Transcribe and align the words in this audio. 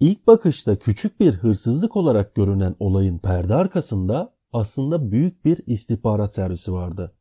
İlk 0.00 0.26
bakışta 0.26 0.78
küçük 0.78 1.20
bir 1.20 1.32
hırsızlık 1.32 1.96
olarak 1.96 2.34
görünen 2.34 2.74
olayın 2.78 3.18
perde 3.18 3.54
arkasında 3.54 4.34
aslında 4.52 5.12
büyük 5.12 5.44
bir 5.44 5.60
istihbarat 5.66 6.34
servisi 6.34 6.72
vardı. 6.72 7.14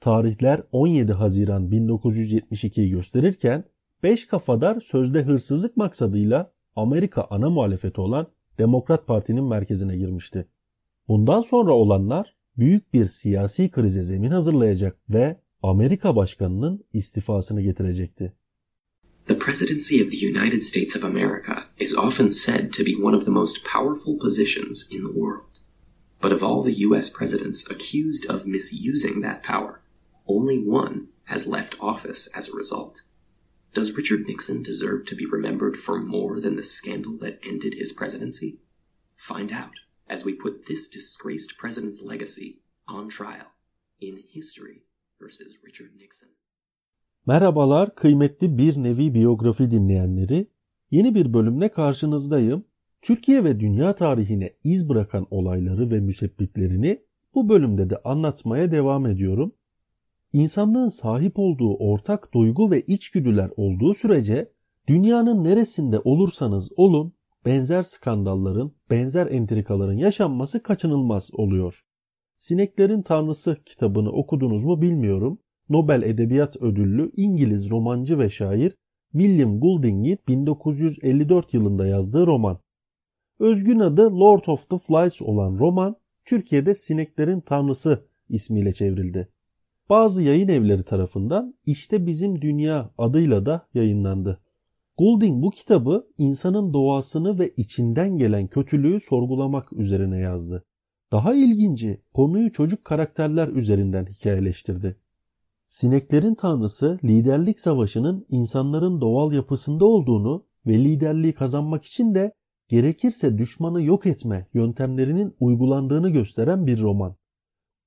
Tarihler 0.00 0.62
17 0.72 1.12
Haziran 1.12 1.70
1972'yi 1.70 2.90
gösterirken 2.90 3.64
5 4.02 4.26
kafadar 4.26 4.80
sözde 4.80 5.22
hırsızlık 5.22 5.76
maksadıyla 5.76 6.52
Amerika 6.76 7.26
ana 7.30 7.50
muhalefeti 7.50 8.00
olan 8.00 8.26
Demokrat 8.58 9.06
Parti'nin 9.06 9.44
merkezine 9.44 9.96
girmişti. 9.96 10.48
Bundan 11.08 11.40
sonra 11.40 11.72
olanlar 11.72 12.36
büyük 12.56 12.94
bir 12.94 13.06
siyasi 13.06 13.70
krize 13.70 14.02
zemin 14.02 14.30
hazırlayacak 14.30 14.98
ve 15.10 15.40
Amerika 15.62 16.16
başkanının 16.16 16.84
istifasını 16.92 17.62
getirecekti. 17.62 18.32
The 19.28 19.38
presidency 19.38 20.02
of 20.02 20.10
the 20.10 20.26
United 20.26 20.60
States 20.60 20.96
of 20.96 21.04
America 21.04 21.71
is 21.82 21.96
often 21.96 22.30
said 22.30 22.72
to 22.72 22.84
be 22.84 22.94
one 22.94 23.12
of 23.12 23.24
the 23.24 23.30
most 23.40 23.64
powerful 23.64 24.16
positions 24.16 24.88
in 24.88 25.02
the 25.02 25.12
world. 25.12 25.58
But 26.20 26.30
of 26.30 26.42
all 26.42 26.62
the 26.62 26.78
US 26.86 27.10
presidents 27.10 27.68
accused 27.68 28.24
of 28.30 28.46
misusing 28.46 29.20
that 29.20 29.42
power, 29.42 29.82
only 30.28 30.58
one 30.58 31.08
has 31.24 31.48
left 31.48 31.74
office 31.80 32.28
as 32.36 32.48
a 32.48 32.56
result. 32.56 33.02
Does 33.74 33.96
Richard 33.96 34.26
Nixon 34.28 34.62
deserve 34.62 35.06
to 35.06 35.16
be 35.16 35.26
remembered 35.26 35.76
for 35.76 35.98
more 35.98 36.40
than 36.40 36.54
the 36.56 36.62
scandal 36.62 37.18
that 37.18 37.40
ended 37.42 37.74
his 37.74 37.92
presidency? 37.92 38.60
Find 39.16 39.50
out 39.50 39.76
as 40.08 40.24
we 40.24 40.34
put 40.34 40.66
this 40.66 40.88
disgraced 40.88 41.58
president's 41.58 42.02
legacy 42.02 42.60
on 42.86 43.08
trial 43.08 43.48
in 44.00 44.22
history 44.32 44.84
versus 45.20 45.56
Richard 45.64 45.90
Nixon. 45.96 46.28
Merhabalar 47.26 47.94
kıymetli 47.94 48.58
bir 48.58 48.76
nevi 48.76 49.14
biyografi 49.14 49.70
dinleyenleri. 49.70 50.46
Yeni 50.92 51.14
bir 51.14 51.32
bölümle 51.32 51.68
karşınızdayım. 51.68 52.64
Türkiye 53.02 53.44
ve 53.44 53.60
dünya 53.60 53.94
tarihine 53.94 54.50
iz 54.64 54.88
bırakan 54.88 55.26
olayları 55.30 55.90
ve 55.90 56.00
müsebbiplerini 56.00 57.02
bu 57.34 57.48
bölümde 57.48 57.90
de 57.90 57.96
anlatmaya 58.04 58.70
devam 58.70 59.06
ediyorum. 59.06 59.52
İnsanlığın 60.32 60.88
sahip 60.88 61.38
olduğu 61.38 61.76
ortak 61.76 62.34
duygu 62.34 62.70
ve 62.70 62.80
içgüdüler 62.80 63.50
olduğu 63.56 63.94
sürece 63.94 64.52
dünyanın 64.88 65.44
neresinde 65.44 65.98
olursanız 65.98 66.72
olun 66.76 67.12
benzer 67.46 67.82
skandalların, 67.82 68.72
benzer 68.90 69.26
entrikaların 69.26 69.96
yaşanması 69.96 70.62
kaçınılmaz 70.62 71.30
oluyor. 71.32 71.74
Sineklerin 72.38 73.02
Tanrısı 73.02 73.56
kitabını 73.66 74.10
okudunuz 74.10 74.64
mu 74.64 74.82
bilmiyorum. 74.82 75.38
Nobel 75.68 76.02
Edebiyat 76.02 76.56
Ödüllü 76.62 77.10
İngiliz 77.16 77.70
romancı 77.70 78.18
ve 78.18 78.30
şair 78.30 78.76
William 79.12 79.60
Goulding'in 79.60 80.18
1954 80.28 81.54
yılında 81.54 81.86
yazdığı 81.86 82.26
roman. 82.26 82.58
Özgün 83.38 83.78
adı 83.78 84.20
Lord 84.20 84.44
of 84.46 84.70
the 84.70 84.78
Flies 84.78 85.22
olan 85.22 85.58
roman 85.58 85.96
Türkiye'de 86.24 86.74
Sineklerin 86.74 87.40
Tanrısı 87.40 88.06
ismiyle 88.28 88.72
çevrildi. 88.72 89.28
Bazı 89.90 90.22
yayın 90.22 90.48
evleri 90.48 90.82
tarafından 90.82 91.54
İşte 91.66 92.06
Bizim 92.06 92.42
Dünya 92.42 92.90
adıyla 92.98 93.46
da 93.46 93.68
yayınlandı. 93.74 94.40
Goulding 94.98 95.42
bu 95.42 95.50
kitabı 95.50 96.06
insanın 96.18 96.72
doğasını 96.72 97.38
ve 97.38 97.54
içinden 97.56 98.18
gelen 98.18 98.46
kötülüğü 98.46 99.00
sorgulamak 99.00 99.72
üzerine 99.72 100.18
yazdı. 100.18 100.64
Daha 101.12 101.34
ilginci 101.34 102.02
konuyu 102.14 102.52
çocuk 102.52 102.84
karakterler 102.84 103.48
üzerinden 103.48 104.06
hikayeleştirdi. 104.06 104.96
Sineklerin 105.72 106.34
tanrısı 106.34 106.98
liderlik 107.04 107.60
savaşının 107.60 108.26
insanların 108.28 109.00
doğal 109.00 109.32
yapısında 109.32 109.84
olduğunu 109.84 110.46
ve 110.66 110.84
liderliği 110.84 111.32
kazanmak 111.32 111.84
için 111.84 112.14
de 112.14 112.32
gerekirse 112.68 113.38
düşmanı 113.38 113.82
yok 113.82 114.06
etme 114.06 114.46
yöntemlerinin 114.54 115.36
uygulandığını 115.40 116.10
gösteren 116.10 116.66
bir 116.66 116.80
roman. 116.80 117.16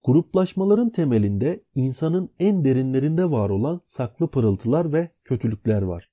Gruplaşmaların 0.04 0.90
temelinde 0.90 1.64
insanın 1.76 2.30
en 2.40 2.66
derinlerinde 2.66 3.32
var 3.32 3.50
olan 3.50 3.80
saklı 3.84 4.28
pırıltılar 4.28 4.94
ve 4.94 5.10
kötülükler 5.24 5.82
var. 5.82 6.10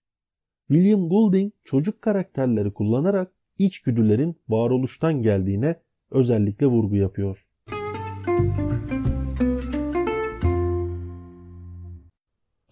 William 0.69 1.09
Goulding 1.09 1.53
çocuk 1.65 2.03
karakterleri 2.03 2.73
kullanarak 2.73 3.33
içgüdülerin 3.59 4.37
varoluştan 4.49 5.23
geldiğine 5.23 5.77
özellikle 6.11 6.67
vurgu 6.67 6.97
yapıyor. 6.97 7.52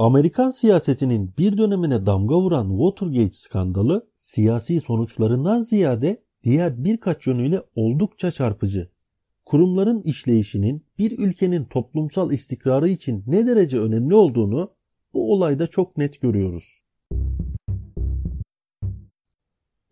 Amerikan 0.00 0.50
siyasetinin 0.50 1.34
bir 1.38 1.58
dönemine 1.58 2.06
damga 2.06 2.36
vuran 2.36 2.68
Watergate 2.68 3.32
skandalı 3.32 4.08
siyasi 4.16 4.80
sonuçlarından 4.80 5.60
ziyade 5.60 6.22
diğer 6.44 6.84
birkaç 6.84 7.26
yönüyle 7.26 7.62
oldukça 7.74 8.30
çarpıcı. 8.30 8.90
Kurumların 9.44 10.02
işleyişinin 10.02 10.86
bir 10.98 11.18
ülkenin 11.18 11.64
toplumsal 11.64 12.32
istikrarı 12.32 12.88
için 12.88 13.24
ne 13.26 13.46
derece 13.46 13.80
önemli 13.80 14.14
olduğunu 14.14 14.70
bu 15.14 15.32
olayda 15.32 15.66
çok 15.66 15.96
net 15.96 16.20
görüyoruz. 16.20 16.82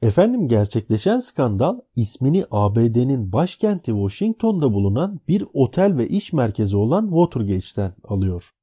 Efendim 0.03 0.49
gerçekleşen 0.49 1.19
skandal 1.19 1.81
ismini 1.97 2.45
ABD'nin 2.51 3.33
başkenti 3.33 3.91
Washington'da 3.91 4.73
bulunan 4.73 5.21
bir 5.29 5.45
otel 5.53 5.97
ve 5.97 6.09
iş 6.09 6.33
merkezi 6.33 6.77
olan 6.77 7.05
Watergate'den 7.07 7.93
alıyor. 8.05 8.58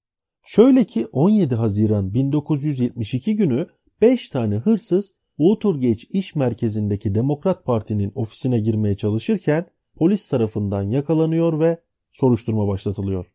Şöyle 0.48 0.84
ki 0.84 1.08
17 1.12 1.56
Haziran 1.56 2.14
1972 2.14 3.36
günü 3.36 3.68
5 4.02 4.30
tane 4.30 4.56
hırsız 4.56 5.16
Watergate 5.38 6.08
iş 6.10 6.36
merkezindeki 6.36 7.16
Demokrat 7.16 7.66
Parti'nin 7.66 8.12
ofisine 8.16 8.60
girmeye 8.60 8.98
çalışırken 8.98 9.66
polis 9.96 10.30
tarafından 10.30 10.84
yakalanıyor 10.84 11.60
ve 11.60 11.82
soruşturma 12.12 12.68
başlatılıyor. 12.68 13.26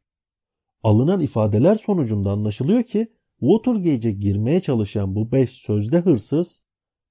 Alınan 0.82 1.20
ifadeler 1.20 1.74
sonucunda 1.74 2.30
anlaşılıyor 2.30 2.82
ki 2.82 3.12
Watergate'e 3.40 4.12
girmeye 4.12 4.60
çalışan 4.60 5.14
bu 5.14 5.32
5 5.32 5.50
sözde 5.50 6.00
hırsız 6.00 6.64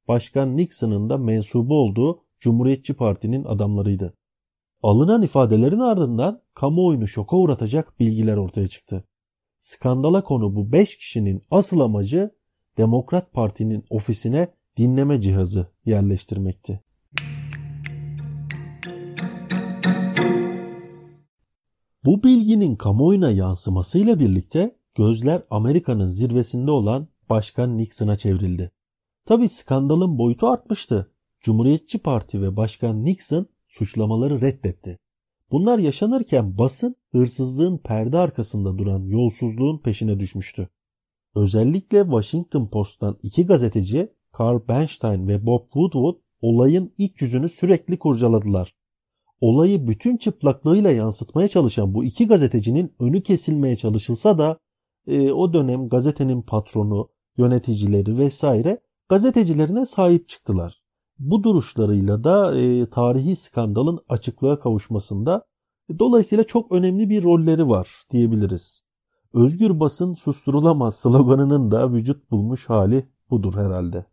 Başkan 0.07 0.57
Nixon'ın 0.57 1.09
da 1.09 1.17
mensubu 1.17 1.73
olduğu 1.73 2.23
Cumhuriyetçi 2.39 2.93
Parti'nin 2.93 3.43
adamlarıydı. 3.43 4.13
Alınan 4.83 5.23
ifadelerin 5.23 5.79
ardından 5.79 6.41
kamuoyunu 6.53 7.07
şoka 7.07 7.37
uğratacak 7.37 7.99
bilgiler 7.99 8.37
ortaya 8.37 8.67
çıktı. 8.67 9.08
Skandala 9.59 10.23
konu 10.23 10.55
bu 10.55 10.71
5 10.71 10.97
kişinin 10.97 11.43
asıl 11.51 11.79
amacı 11.79 12.31
Demokrat 12.77 13.33
Parti'nin 13.33 13.85
ofisine 13.89 14.47
dinleme 14.77 15.21
cihazı 15.21 15.67
yerleştirmekti. 15.85 16.83
Bu 22.05 22.23
bilginin 22.23 22.75
kamuoyuna 22.75 23.31
yansımasıyla 23.31 24.19
birlikte 24.19 24.75
gözler 24.95 25.43
Amerika'nın 25.49 26.09
zirvesinde 26.09 26.71
olan 26.71 27.07
Başkan 27.29 27.77
Nixon'a 27.77 28.15
çevrildi. 28.17 28.71
Tabi 29.25 29.49
skandalın 29.49 30.17
boyutu 30.17 30.47
artmıştı. 30.47 31.11
Cumhuriyetçi 31.41 31.97
Parti 31.97 32.41
ve 32.41 32.57
Başkan 32.57 33.03
Nixon 33.03 33.47
suçlamaları 33.67 34.41
reddetti. 34.41 34.99
Bunlar 35.51 35.79
yaşanırken 35.79 36.57
basın 36.57 36.95
hırsızlığın 37.11 37.77
perde 37.77 38.17
arkasında 38.17 38.77
duran 38.77 39.03
yolsuzluğun 39.03 39.77
peşine 39.77 40.19
düşmüştü. 40.19 40.69
Özellikle 41.35 42.03
Washington 42.03 42.67
Post'tan 42.67 43.17
iki 43.23 43.45
gazeteci 43.45 44.13
Carl 44.39 44.67
Bernstein 44.67 45.27
ve 45.27 45.45
Bob 45.45 45.63
Woodward 45.63 46.15
olayın 46.41 46.93
iç 46.97 47.21
yüzünü 47.21 47.49
sürekli 47.49 47.99
kurcaladılar. 47.99 48.75
Olayı 49.41 49.87
bütün 49.87 50.17
çıplaklığıyla 50.17 50.91
yansıtmaya 50.91 51.47
çalışan 51.47 51.93
bu 51.93 52.03
iki 52.05 52.27
gazetecinin 52.27 52.95
önü 52.99 53.23
kesilmeye 53.23 53.75
çalışılsa 53.75 54.37
da 54.37 54.57
e, 55.07 55.31
o 55.31 55.53
dönem 55.53 55.89
gazetenin 55.89 56.41
patronu, 56.41 57.09
yöneticileri 57.37 58.17
vesaire 58.17 58.81
gazetecilerine 59.09 59.85
sahip 59.85 60.29
çıktılar. 60.29 60.78
Bu 61.19 61.43
duruşlarıyla 61.43 62.23
da 62.23 62.59
e, 62.59 62.89
tarihi 62.89 63.35
skandalın 63.35 63.99
açıklığa 64.09 64.59
kavuşmasında 64.59 65.45
e, 65.89 65.99
dolayısıyla 65.99 66.43
çok 66.43 66.71
önemli 66.71 67.09
bir 67.09 67.23
rolleri 67.23 67.69
var 67.69 68.03
diyebiliriz. 68.11 68.83
Özgür 69.33 69.79
basın 69.79 70.13
susturulamaz 70.13 70.95
sloganının 70.99 71.71
da 71.71 71.93
vücut 71.93 72.31
bulmuş 72.31 72.69
hali 72.69 73.09
budur 73.29 73.53
herhalde. 73.55 74.05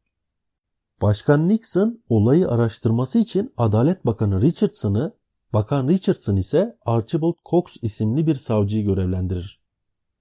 Başkan 1.03 1.49
Nixon 1.49 2.01
olayı 2.09 2.49
araştırması 2.49 3.19
için 3.19 3.53
Adalet 3.57 4.07
Bakanı 4.07 4.43
Richardson'ı, 4.43 5.13
Bakan 5.53 5.89
Richardson 5.89 6.37
ise 6.37 6.77
Archibald 6.87 7.35
Cox 7.51 7.65
isimli 7.83 8.27
bir 8.27 8.35
savcıyı 8.35 8.85
görevlendirir. 8.85 9.61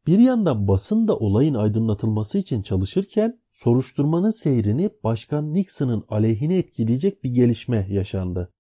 Bir 0.08 0.20
yandan 0.20 0.68
basın 0.68 1.08
da 1.08 1.16
olayın 1.18 1.54
aydınlatılması 1.54 2.38
için 2.38 2.62
çalışırken 2.62 3.40
soruşturmanın 3.56 4.32
seyrini 4.32 4.90
Başkan 5.04 5.54
Nixon'ın 5.54 6.06
aleyhine 6.10 6.58
etkileyecek 6.58 7.24
bir 7.24 7.30
gelişme 7.30 7.88
yaşandı. 7.90 8.54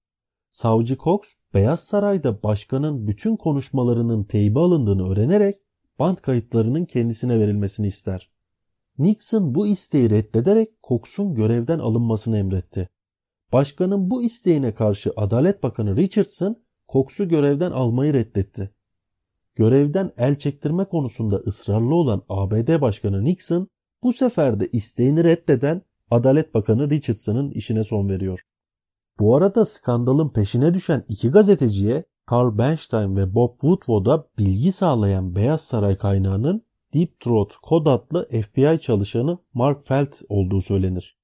Savcı 0.49 0.97
Cox, 0.97 1.19
Beyaz 1.53 1.79
Saray'da 1.79 2.43
başkanın 2.43 3.07
bütün 3.07 3.35
konuşmalarının 3.35 4.23
teybe 4.23 4.59
alındığını 4.59 5.09
öğrenerek 5.09 5.55
band 5.99 6.17
kayıtlarının 6.17 6.85
kendisine 6.85 7.39
verilmesini 7.39 7.87
ister. 7.87 8.31
Nixon 8.97 9.55
bu 9.55 9.67
isteği 9.67 10.09
reddederek 10.09 10.69
Cox'un 10.83 11.35
görevden 11.35 11.79
alınmasını 11.79 12.37
emretti. 12.37 12.89
Başkanın 13.53 14.09
bu 14.09 14.23
isteğine 14.23 14.73
karşı 14.73 15.11
Adalet 15.15 15.63
Bakanı 15.63 15.95
Richardson 15.95 16.63
Cox'u 16.89 17.27
görevden 17.27 17.71
almayı 17.71 18.13
reddetti. 18.13 18.71
Görevden 19.55 20.11
el 20.17 20.37
çektirme 20.37 20.85
konusunda 20.85 21.35
ısrarlı 21.35 21.95
olan 21.95 22.23
ABD 22.29 22.81
Başkanı 22.81 23.23
Nixon 23.23 23.67
bu 24.03 24.13
sefer 24.13 24.59
de 24.59 24.67
isteğini 24.67 25.23
reddeden 25.23 25.81
Adalet 26.11 26.53
Bakanı 26.53 26.89
Richardson'ın 26.89 27.51
işine 27.51 27.83
son 27.83 28.09
veriyor. 28.09 28.41
Bu 29.19 29.35
arada 29.35 29.65
skandalın 29.65 30.29
peşine 30.29 30.73
düşen 30.73 31.05
iki 31.09 31.31
gazeteciye 31.31 32.03
Carl 32.31 32.57
Bernstein 32.57 33.15
ve 33.15 33.35
Bob 33.35 33.51
Woodward'a 33.51 34.27
bilgi 34.37 34.71
sağlayan 34.71 35.35
Beyaz 35.35 35.61
Saray 35.61 35.97
kaynağının 35.97 36.61
Deep 36.93 37.19
Throat 37.19 37.51
kod 37.61 37.85
adlı 37.85 38.27
FBI 38.29 38.79
çalışanı 38.81 39.37
Mark 39.53 39.87
Felt 39.87 40.21
olduğu 40.29 40.61
söylenir. 40.61 41.17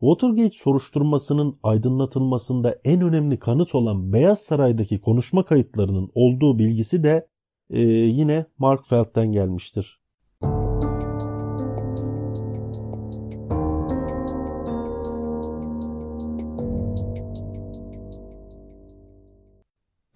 Watergate 0.00 0.56
soruşturmasının 0.56 1.58
aydınlatılmasında 1.62 2.78
en 2.84 3.00
önemli 3.00 3.38
kanıt 3.38 3.74
olan 3.74 4.12
Beyaz 4.12 4.40
Saray'daki 4.40 5.00
konuşma 5.00 5.44
kayıtlarının 5.44 6.10
olduğu 6.14 6.58
bilgisi 6.58 7.04
de 7.04 7.28
e, 7.70 7.80
yine 7.90 8.46
Mark 8.58 8.86
Felt'ten 8.86 9.32
gelmiştir. 9.32 10.00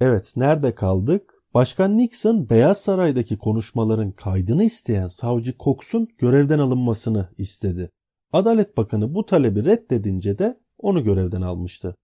Evet, 0.01 0.33
nerede 0.37 0.75
kaldık? 0.75 1.35
Başkan 1.55 1.99
Nixon 1.99 2.49
Beyaz 2.51 2.81
Saray'daki 2.81 3.39
konuşmaların 3.39 4.13
kaydını 4.13 4.65
isteyen 4.65 5.09
savcı 5.09 5.55
Cox'un 5.59 6.09
görevden 6.19 6.59
alınmasını 6.59 7.29
istedi. 7.39 7.91
Adalet 8.33 8.77
Bakanı 8.77 9.15
bu 9.15 9.27
talebi 9.27 9.65
reddedince 9.65 10.39
de 10.39 10.61
onu 10.79 11.05
görevden 11.05 11.43
almıştı. 11.43 11.97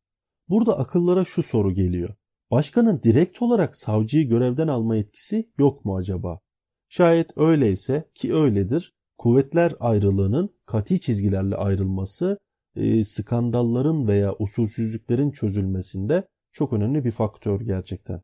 Burada 0.48 0.78
akıllara 0.78 1.25
şu 1.25 1.43
soru 1.43 1.72
geliyor. 1.72 2.14
Başkanın 2.50 3.02
direkt 3.02 3.43
olarak 3.43 3.76
savcıyı 3.76 4.28
görevden 4.28 4.69
alma 4.69 4.96
etkisi 4.96 5.50
yok 5.58 5.84
mu 5.84 5.96
acaba? 5.96 6.40
Şayet 6.88 7.38
öyleyse 7.38 8.10
ki 8.14 8.34
öyledir, 8.34 8.94
kuvvetler 9.19 9.72
ayrılığının 9.81 10.50
kati 10.66 11.00
çizgilerle 11.00 11.56
ayrılması 11.56 12.38
e, 12.76 13.04
skandalların 13.04 14.08
veya 14.08 14.34
usulsüzlüklerin 14.38 15.31
çözülmesinde 15.31 16.25
çok 16.56 16.72
önemli 16.72 17.04
bir 17.04 17.10
faktör 17.10 17.60
gerçekten. 17.60 18.22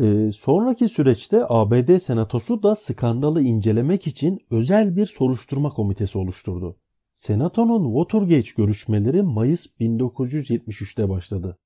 E, 0.00 0.30
sonraki 0.32 0.88
süreçte 0.88 1.44
ABD 1.48 1.98
Senatosu 1.98 2.62
da 2.62 2.76
skandalı 2.76 3.42
incelemek 3.42 4.06
için 4.06 4.38
özel 4.50 4.96
bir 4.96 5.06
soruşturma 5.06 5.70
komitesi 5.70 6.18
oluşturdu. 6.18 6.76
Senato'nun 7.12 7.94
Watergate 7.94 8.50
görüşmeleri 8.56 9.22
Mayıs 9.22 9.66
1973'te 9.80 11.08
başladı. 11.08 11.58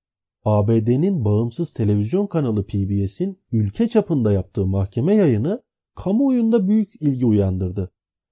ABD'nin 0.44 1.24
bağımsız 1.24 1.72
televizyon 1.72 2.26
kanalı 2.26 2.66
PBS'in 2.66 3.42
ülke 3.52 3.88
çapında 3.88 4.32
yaptığı 4.32 4.66
mahkeme 4.66 5.14
yayını 5.14 5.62
kamuoyunda 5.94 6.68
büyük 6.68 7.02
ilgi 7.02 7.26
uyandırdı. 7.26 7.90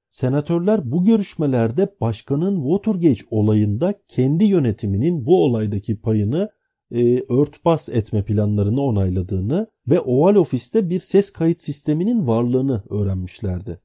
Senatörler 0.08 0.92
bu 0.92 1.04
görüşmelerde 1.04 1.96
başkanın 2.00 2.62
Watergate 2.62 3.22
olayında 3.30 3.94
kendi 4.08 4.44
yönetiminin 4.44 5.26
bu 5.26 5.44
olaydaki 5.44 6.00
payını 6.00 6.55
e, 6.90 7.20
örtbas 7.34 7.88
etme 7.88 8.24
planlarını 8.24 8.82
onayladığını 8.82 9.66
ve 9.90 10.00
Oval 10.00 10.34
Ofis'te 10.34 10.90
bir 10.90 11.00
ses 11.00 11.30
kayıt 11.30 11.60
sisteminin 11.60 12.26
varlığını 12.26 12.82
öğrenmişlerdi. 12.90 13.80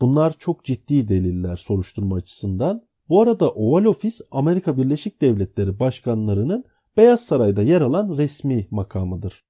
Bunlar 0.00 0.34
çok 0.38 0.64
ciddi 0.64 1.08
deliller 1.08 1.56
soruşturma 1.56 2.16
açısından. 2.16 2.82
Bu 3.08 3.22
arada 3.22 3.50
Oval 3.50 3.84
Ofis 3.84 4.20
Amerika 4.30 4.76
Birleşik 4.76 5.20
Devletleri 5.20 5.80
başkanlarının 5.80 6.64
Beyaz 6.96 7.20
Saray'da 7.20 7.62
yer 7.62 7.80
alan 7.80 8.18
resmi 8.18 8.66
makamıdır. 8.70 9.44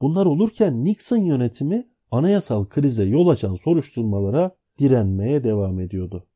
Bunlar 0.00 0.26
olurken 0.26 0.84
Nixon 0.84 1.16
yönetimi 1.16 1.88
anayasal 2.10 2.64
krize 2.64 3.04
yol 3.04 3.28
açan 3.28 3.54
soruşturmalara 3.54 4.56
direnmeye 4.78 5.44
devam 5.44 5.80
ediyordu. 5.80 6.26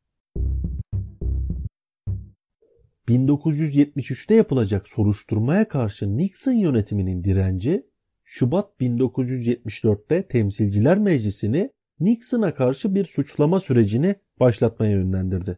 1973'te 3.07 4.35
yapılacak 4.35 4.87
soruşturmaya 4.87 5.67
karşı 5.67 6.17
Nixon 6.17 6.51
yönetiminin 6.51 7.23
direnci 7.23 7.87
Şubat 8.23 8.69
1974'te 8.81 10.27
Temsilciler 10.27 10.97
Meclisi'ni 10.97 11.69
Nixon'a 11.99 12.53
karşı 12.53 12.95
bir 12.95 13.05
suçlama 13.05 13.59
sürecini 13.59 14.15
başlatmaya 14.39 14.91
yönlendirdi. 14.91 15.57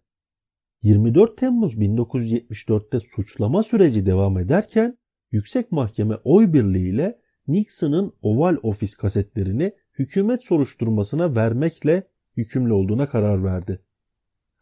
24 0.82 1.38
Temmuz 1.38 1.78
1974'te 1.78 3.00
suçlama 3.00 3.64
süreci 3.64 4.06
devam 4.06 4.38
ederken 4.38 4.98
Yüksek 5.32 5.72
Mahkeme 5.72 6.16
oy 6.24 6.54
birliğiyle 6.54 7.20
Nixon'ın 7.48 8.14
Oval 8.22 8.58
Ofis 8.64 8.96
kasetlerini 8.96 9.72
hükümet 10.00 10.46
soruşturmasına 10.46 11.36
vermekle 11.36 12.04
yükümlü 12.36 12.74
olduğuna 12.74 13.10
karar 13.10 13.44
verdi. 13.44 13.85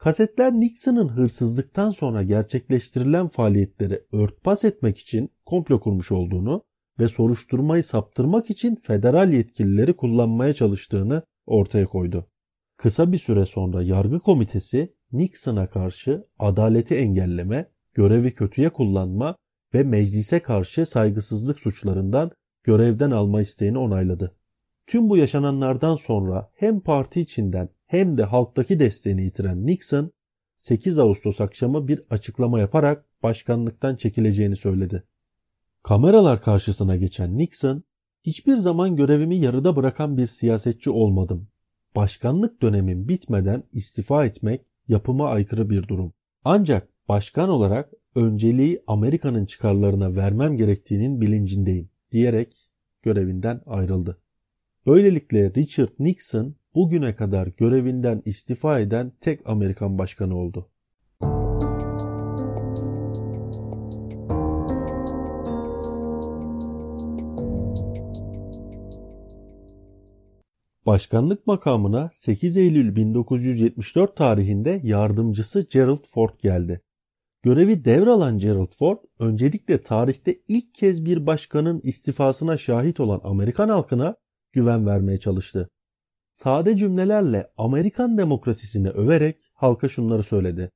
Kasetler 0.04 0.54
Nixon'ın 0.54 1.10
hırsızlıktan 1.10 1.90
sonra 1.90 2.24
gerçekleştirilen 2.24 3.28
faaliyetleri 3.28 4.02
örtbas 4.14 4.66
etmek 4.66 4.98
için 4.98 5.30
komplo 5.46 5.80
kurmuş 5.80 6.12
olduğunu 6.12 6.64
ve 7.00 7.08
soruşturmayı 7.08 7.84
saptırmak 7.84 8.50
için 8.50 8.76
federal 8.76 9.34
yetkilileri 9.34 9.94
kullanmaya 9.94 10.54
çalıştığını 10.54 11.24
ortaya 11.46 11.86
koydu. 11.86 12.28
Kısa 12.78 13.12
bir 13.12 13.18
süre 13.18 13.46
sonra 13.46 13.84
yargı 13.84 14.20
komitesi 14.20 14.94
Nixon'a 15.12 15.70
karşı 15.70 16.24
adaleti 16.40 16.96
engelleme, 16.96 17.72
görevi 17.94 18.34
kötüye 18.34 18.70
kullanma 18.70 19.36
ve 19.74 19.84
meclise 19.84 20.40
karşı 20.40 20.86
saygısızlık 20.86 21.60
suçlarından 21.60 22.32
görevden 22.64 23.12
alma 23.12 23.42
isteğini 23.42 23.78
onayladı. 23.78 24.36
Tüm 24.88 25.09
bu 25.09 25.18
yaşananlardan 25.18 25.95
sonra 25.95 26.51
hem 26.56 26.80
parti 26.80 27.21
içinden 27.21 27.69
hem 27.85 28.18
de 28.18 28.24
halktaki 28.24 28.80
desteğini 28.80 29.24
yitiren 29.24 29.65
Nixon 29.65 30.12
8 30.56 31.00
Ağustos 31.00 31.41
akşamı 31.41 31.88
bir 31.88 32.01
açıklama 32.09 32.59
yaparak 32.59 33.06
başkanlıktan 33.24 33.95
çekileceğini 33.95 34.56
söyledi. 34.56 35.03
Kameralar 35.83 36.41
karşısına 36.41 36.95
geçen 36.95 37.38
Nixon, 37.38 37.83
hiçbir 38.24 38.56
zaman 38.56 38.95
görevimi 38.95 39.35
yarıda 39.35 39.75
bırakan 39.75 40.18
bir 40.18 40.25
siyasetçi 40.25 40.89
olmadım. 40.89 41.47
Başkanlık 41.95 42.61
dönemim 42.61 43.07
bitmeden 43.07 43.63
istifa 43.71 44.25
etmek 44.25 44.61
yapıma 44.87 45.28
aykırı 45.30 45.69
bir 45.69 45.87
durum. 45.87 46.13
Ancak 46.45 46.90
başkan 47.09 47.49
olarak 47.49 47.92
önceliği 48.16 48.83
Amerika'nın 48.87 49.45
çıkarlarına 49.45 50.16
vermem 50.16 50.57
gerektiğinin 50.57 51.21
bilincindeyim 51.21 51.90
diyerek 52.11 52.69
görevinden 53.02 53.61
ayrıldı. 53.66 54.22
Böylelikle 54.87 55.54
Richard 55.57 55.90
Nixon 55.99 56.56
bugüne 56.75 57.16
kadar 57.16 57.47
görevinden 57.47 58.21
istifa 58.25 58.80
eden 58.80 59.11
tek 59.21 59.49
Amerikan 59.49 59.97
başkanı 59.97 60.37
oldu. 60.37 60.69
Başkanlık 70.85 71.47
makamına 71.47 72.11
8 72.13 72.57
Eylül 72.57 72.95
1974 72.95 74.18
tarihinde 74.18 74.80
yardımcısı 74.83 75.68
Gerald 75.71 76.06
Ford 76.13 76.33
geldi. 76.40 76.81
Görevi 77.44 77.85
devralan 77.85 78.37
Gerald 78.37 78.71
Ford 78.80 78.97
öncelikle 79.19 79.81
tarihte 79.81 80.35
ilk 80.47 80.75
kez 80.75 81.06
bir 81.06 81.25
başkanın 81.25 81.81
istifasına 81.83 82.57
şahit 82.57 82.99
olan 82.99 83.21
Amerikan 83.23 83.69
halkına 83.69 84.16
güven 84.54 84.86
vermeye 84.86 85.19
çalıştı. 85.19 85.69
Sade 86.31 86.78
cümlelerle 86.78 87.52
Amerikan 87.57 88.18
demokrasisini 88.18 88.90
överek 88.90 89.38
halka 89.54 89.88
şunları 89.88 90.24
söyledi. 90.24 90.72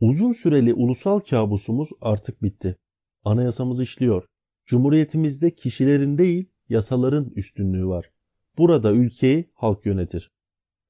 Uzun 0.00 0.32
süreli 0.32 0.74
ulusal 0.74 1.20
kabusumuz 1.20 1.88
artık 2.00 2.42
bitti. 2.42 2.76
Anayasamız 3.24 3.80
işliyor. 3.80 4.24
Cumhuriyetimizde 4.66 5.54
kişilerin 5.54 6.18
değil 6.18 6.50
yasaların 6.68 7.30
üstünlüğü 7.36 7.86
var. 7.86 8.10
Burada 8.58 8.92
ülkeyi 8.92 9.50
halk 9.54 9.86
yönetir. 9.86 10.32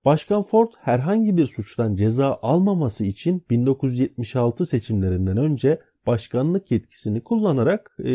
Başkan 0.05 0.43
Ford 0.43 0.69
herhangi 0.81 1.37
bir 1.37 1.47
suçtan 1.47 1.95
ceza 1.95 2.39
almaması 2.43 3.05
için 3.05 3.45
1976 3.51 4.67
seçimlerinden 4.67 5.37
önce 5.37 5.81
başkanlık 6.07 6.71
yetkisini 6.71 7.25
kullanarak 7.25 7.97
e, 8.05 8.13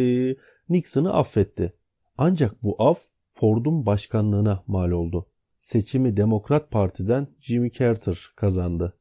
Nixon'ı 0.69 1.13
affetti. 1.13 1.73
Ancak 2.17 2.63
bu 2.63 2.75
af 2.79 2.99
Ford'un 3.39 3.85
başkanlığına 3.85 4.63
mal 4.67 4.91
oldu. 4.91 5.25
Seçimi 5.59 6.17
Demokrat 6.17 6.71
Parti'den 6.71 7.27
Jimmy 7.39 7.71
Carter 7.71 8.17
kazandı. 8.35 8.93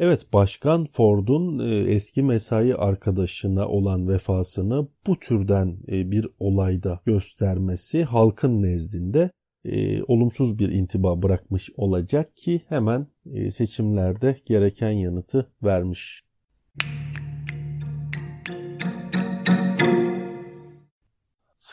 Evet 0.00 0.32
Başkan 0.32 0.84
Ford'un 0.84 1.58
e, 1.58 1.92
eski 1.92 2.22
mesai 2.22 2.74
arkadaşına 2.74 3.68
olan 3.68 4.08
vefasını 4.08 4.88
bu 5.06 5.18
türden 5.18 5.78
e, 5.88 6.10
bir 6.10 6.28
olayda 6.38 7.00
göstermesi 7.04 8.04
halkın 8.04 8.62
nezdinde 8.62 9.30
e, 9.64 10.02
olumsuz 10.02 10.58
bir 10.58 10.68
intiba 10.68 11.22
bırakmış 11.22 11.70
olacak 11.76 12.36
ki 12.36 12.60
hemen 12.68 13.06
seçimlerde 13.48 14.36
gereken 14.46 14.90
yanıtı 14.90 15.52
vermiş. 15.62 16.22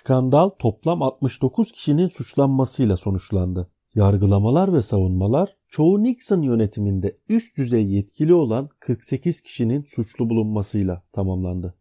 Skandal 0.03 0.49
toplam 0.49 1.01
69 1.01 1.71
kişinin 1.71 2.07
suçlanmasıyla 2.07 2.97
sonuçlandı. 2.97 3.71
Yargılamalar 3.95 4.73
ve 4.73 4.81
savunmalar 4.81 5.55
çoğu 5.69 6.03
Nixon 6.03 6.41
yönetiminde 6.41 7.17
üst 7.29 7.57
düzey 7.57 7.85
yetkili 7.85 8.33
olan 8.33 8.69
48 8.79 9.41
kişinin 9.41 9.83
suçlu 9.83 10.29
bulunmasıyla 10.29 11.03
tamamlandı. 11.11 11.75